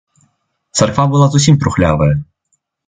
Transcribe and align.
Царква 0.81 1.05
была 1.13 1.27
зусім 1.37 1.55
трухлявая. 1.65 2.13